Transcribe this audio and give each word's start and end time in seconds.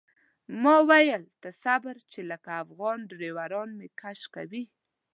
ما 0.61 0.75
ویل 0.89 1.23
ته 1.41 1.49
صبر 1.63 1.95
چې 2.11 2.19
لکه 2.31 2.51
افغان 2.63 2.99
ډریوران 3.09 3.69
مې 3.79 3.87
کش 4.01 4.19
کوي. 4.35 4.63